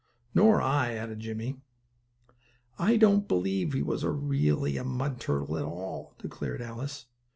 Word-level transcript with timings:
"Nor 0.33 0.63
I," 0.63 0.93
added 0.95 1.19
Jimmie. 1.19 1.57
"I 2.79 2.97
don't 2.97 3.27
believe 3.27 3.73
he 3.73 3.83
was 3.83 4.03
really 4.03 4.75
a 4.77 4.83
mud 4.83 5.19
turtle 5.19 5.59
at 5.59 5.63
all," 5.63 6.15
declared 6.17 6.59
Alice. 6.59 7.05